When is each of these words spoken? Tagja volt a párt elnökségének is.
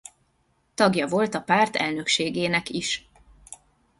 Tagja 0.75 1.07
volt 1.07 1.33
a 1.35 1.39
párt 1.41 1.75
elnökségének 1.75 2.69
is. 2.69 3.09